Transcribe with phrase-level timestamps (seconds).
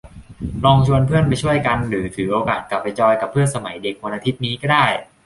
[0.65, 4.85] ลองชวนเพื่อนไปช่วยกัน หรือถือโอกาสกลับไปจอยกับเพื่อนสมัยเด็กวันอาทิตย์นี้ก็ได้